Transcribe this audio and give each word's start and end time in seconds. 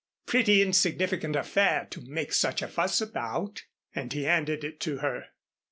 Pretty 0.25 0.63
insignificant 0.63 1.35
affair 1.35 1.85
to 1.91 2.01
make 2.01 2.33
such 2.33 2.63
a 2.63 2.67
fuss 2.67 3.01
about," 3.01 3.65
and 3.93 4.11
he 4.13 4.23
handed 4.23 4.63
it 4.63 4.79
to 4.79 4.97
her. 4.97 5.25